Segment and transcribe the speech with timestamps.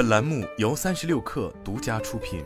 [0.00, 2.42] 本栏目由三十六氪独家出品。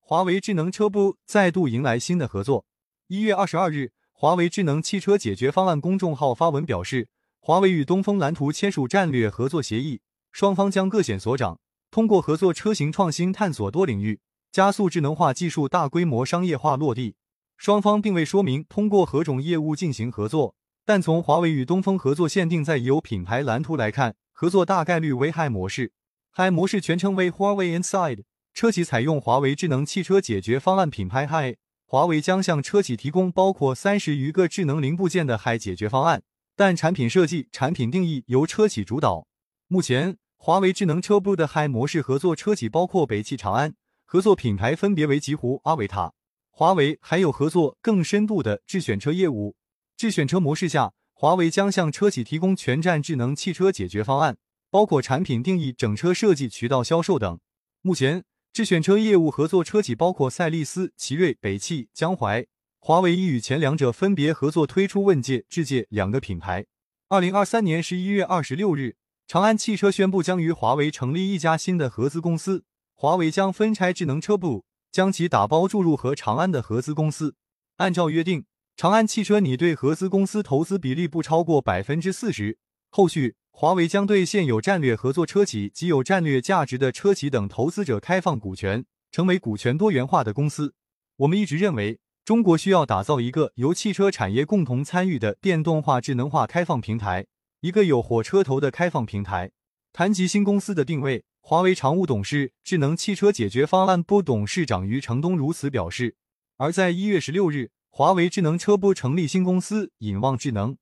[0.00, 2.64] 华为智能车部再度迎来新的合作。
[3.08, 10.00] 一月二十二日，华为智能汽车解决方案公众号发文表示，华为与东风蓝图签署战略合作协议，
[10.30, 11.60] 双方将各显所长，
[11.90, 14.20] 通过合作车型创新探索多领域，
[14.50, 17.16] 加速智能化技术大规模商业化落地。
[17.58, 20.54] 双方并未说明通过何种业务进行合作，
[20.84, 25.92] 但从华为与东风合作限定在已有品牌蓝图来看，合作大概率为 Hi 模式。
[26.34, 36.22] Hi 模式全称为 Huawei Inside，车企采用华为智能汽车解决方案品牌 Hi，华为将向车企提供包括三十余个智能零部件的 Hi 解决方案，
[36.56, 39.26] 但产品设计、产品定义由车企主导。
[39.68, 43.74] 目前，华为智能车部的 Hi 模式合作车企包括北汽长安，
[44.04, 46.12] 合作品牌分别为极狐、阿维塔。
[46.50, 49.54] 华为还有合作更深度的智选车业务。
[50.02, 54.36] 智选车模式下，华为将向车企提供全站智能汽车解决方案，
[54.68, 57.38] 包括产品定义、整车设计、渠道销售等。
[57.82, 62.44] 目前，智选车业务合作车企包括赛力斯、奇瑞、北汽、江淮。
[62.80, 66.66] 华为已与前两者分别合作推出问界、智界两个品牌。
[67.08, 68.96] 二零二三年十一月二十六日，
[69.28, 72.64] 长安汽车宣布将与华为成立一家新的合资公司，
[72.96, 74.64] 华为将分拆智能车部。
[74.90, 77.36] 将其打包注入和长安的合资公司。
[77.76, 82.58] 按照约定，长安汽车拟对合资公司投资比例不超过百分之四十。
[82.90, 90.74] 后续，华为将对现有战略合作车企及有战略价值的车企等投资者开放股权，成为股权多元化的公司。
[91.16, 97.26] 我们一直认为，中国需要打造一个由汽车产业共同参与的电动化、智能化开放平台，
[97.60, 99.52] 一个有火车头的开放平台。
[99.92, 101.24] 谈及新公司的定位。
[101.44, 106.14] 华为常务董事、智能汽车解决方案部董事长余承东如此表示。
[106.56, 110.78] 而在一月十六日，华为智能车部成立新公司引望智能。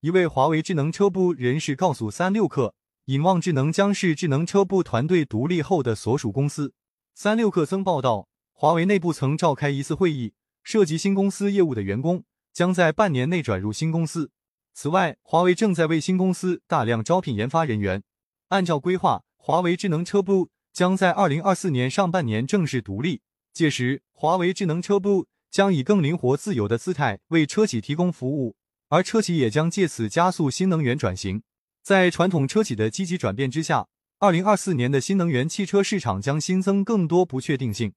[0.00, 2.72] 一位华为智能车部人士告诉三六氪，
[3.04, 6.74] 引望智能将是智能车部团队独立后的所属公司。
[7.14, 10.32] 三六氪曾报道，华为内部曾召开一次会议，
[10.64, 14.32] 涉及新公司业务的员工将在半年内转入新公司。
[14.74, 18.02] 此外，华为正在为新公司大量招聘研发人员。
[18.48, 19.22] 按照规划。
[19.36, 23.22] 华为智能车部将在二零二四年上半年正式独立，
[23.52, 28.56] 届时华为智能车部将以更灵活自由的姿态为车企提供服务，
[28.88, 31.42] 而车企也将借此加速新能源转型。
[31.82, 33.88] 在传统车企的积极转变之下，
[34.18, 37.94] 二零二四年的新能源汽车市场将新增更多不确定性。